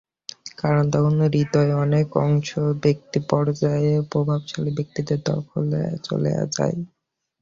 [0.57, 2.49] কারণ, তখন হ্রদের অনেক অংশ
[2.83, 6.77] ব্যক্তিপর্যায়ে প্রভাবশালী ব্যক্তিদের দখলে চলে যায়।